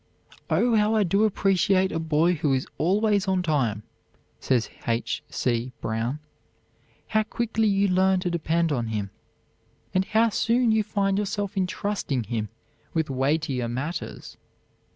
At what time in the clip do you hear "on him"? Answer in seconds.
8.71-9.11